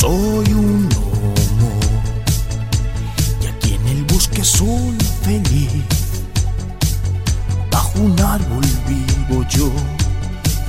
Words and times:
Soy 0.00 0.52
un 0.52 0.88
lomo 0.94 1.72
y 3.42 3.46
aquí 3.46 3.74
en 3.74 3.88
el 3.88 4.04
bosque 4.04 4.44
soy 4.44 4.96
feliz. 5.24 5.82
Bajo 7.68 7.98
un 7.98 8.20
árbol 8.20 8.64
vivo 8.86 9.44
yo, 9.48 9.68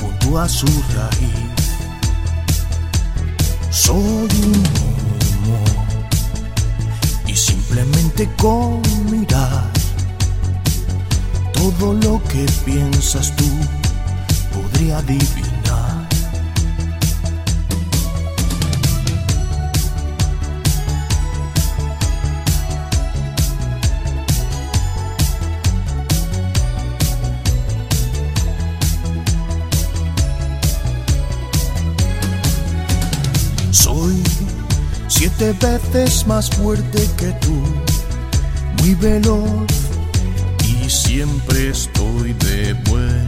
junto 0.02 0.40
a 0.40 0.50
su 0.50 0.66
raíz. 0.66 1.46
Soy 3.70 3.96
un 3.96 4.64
lomo 4.74 5.60
y 7.28 7.36
simplemente 7.36 8.28
con 8.36 8.82
mirar 9.12 9.70
todo 11.54 11.94
lo 11.94 12.20
que 12.30 12.48
piensas 12.66 13.32
tú 13.36 13.46
podría 14.56 14.98
adivinar. 14.98 15.49
Siete 35.20 35.52
veces 35.52 36.26
más 36.28 36.50
fuerte 36.50 37.06
que 37.18 37.28
tú, 37.42 37.62
muy 38.78 38.96
veloz 38.96 39.68
y 40.66 40.90
siempre 40.90 41.72
estoy 41.72 42.32
de 42.32 42.74
buen 42.90 43.28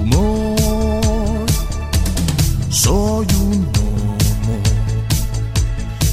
humor. 0.00 1.44
Soy 2.70 3.26
un 3.42 3.70
gnomo, 3.72 4.16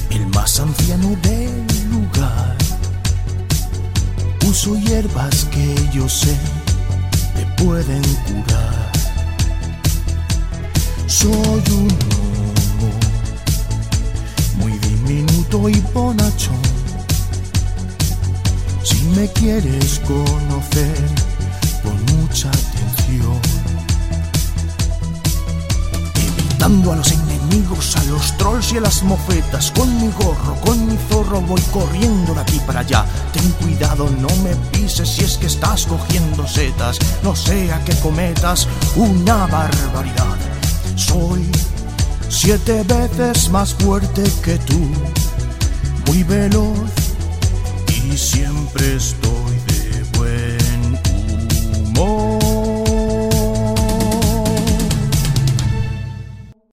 el 0.10 0.28
más 0.28 0.60
anciano 0.60 1.16
del 1.22 1.66
lugar. 1.90 2.58
Uso 4.50 4.76
hierbas 4.76 5.46
que 5.46 5.76
yo 5.94 6.10
sé 6.10 6.36
te 7.36 7.64
pueden 7.64 8.04
curar. 8.28 8.92
Soy 11.08 11.64
un 11.72 11.88
gnomo 11.88 12.31
diminuto 15.62 15.70
y 15.70 15.82
bonachón. 15.94 16.62
Si 18.84 19.04
me 19.16 19.28
quieres 19.28 20.00
conocer, 20.00 20.96
pon 21.84 22.18
mucha 22.18 22.50
atención. 22.50 23.40
Evitando 26.16 26.94
a 26.94 26.96
los 26.96 27.12
enemigos, 27.12 27.96
a 27.96 28.04
los 28.06 28.38
trolls 28.38 28.74
y 28.74 28.78
a 28.78 28.82
las 28.82 29.04
mofetas, 29.04 29.72
con 29.72 29.96
mi 30.02 30.12
gorro, 30.14 30.56
con 30.62 30.86
mi 30.88 30.98
zorro 31.10 31.42
voy 31.42 31.62
corriendo 31.74 32.34
de 32.34 32.42
aquí 32.42 32.60
para 32.66 32.82
allá. 32.82 33.06
Ten 33.34 33.50
cuidado, 33.62 34.10
no 34.20 34.30
me 34.44 34.56
pises 34.72 35.10
si 35.10 35.24
es 35.24 35.38
que 35.38 35.48
estás 35.48 35.86
cogiendo 35.86 36.48
setas, 36.48 36.98
no 37.24 37.36
sea 37.36 37.84
que 37.86 37.96
cometas 38.00 38.68
una 38.96 39.48
barbaridad. 39.48 40.38
Soy 40.96 41.50
siete 42.30 42.84
veces 42.84 43.50
más 43.50 43.74
fuerte 43.74 44.24
que 44.44 44.58
tú 44.60 44.90
muy 46.12 46.24
veloz. 46.24 47.01